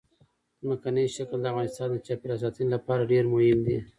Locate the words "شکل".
1.15-1.37